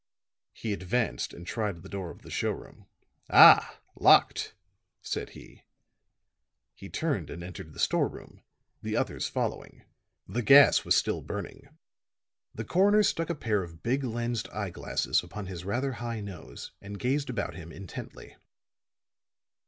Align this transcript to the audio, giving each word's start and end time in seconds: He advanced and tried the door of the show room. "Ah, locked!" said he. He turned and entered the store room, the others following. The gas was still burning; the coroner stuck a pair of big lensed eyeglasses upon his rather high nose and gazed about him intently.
He 0.51 0.73
advanced 0.73 1.31
and 1.31 1.45
tried 1.45 1.83
the 1.83 1.87
door 1.87 2.09
of 2.09 2.23
the 2.23 2.31
show 2.31 2.49
room. 2.49 2.87
"Ah, 3.29 3.79
locked!" 3.95 4.55
said 5.03 5.29
he. 5.37 5.63
He 6.73 6.89
turned 6.89 7.29
and 7.29 7.43
entered 7.43 7.71
the 7.75 7.79
store 7.79 8.07
room, 8.09 8.41
the 8.81 8.97
others 8.97 9.27
following. 9.29 9.83
The 10.27 10.41
gas 10.41 10.83
was 10.83 10.95
still 10.95 11.21
burning; 11.21 11.77
the 12.51 12.65
coroner 12.65 13.03
stuck 13.03 13.29
a 13.29 13.35
pair 13.35 13.61
of 13.61 13.83
big 13.83 14.03
lensed 14.03 14.49
eyeglasses 14.51 15.21
upon 15.21 15.45
his 15.45 15.65
rather 15.65 15.91
high 15.91 16.19
nose 16.19 16.71
and 16.81 16.97
gazed 16.97 17.29
about 17.29 17.53
him 17.53 17.71
intently. 17.71 18.35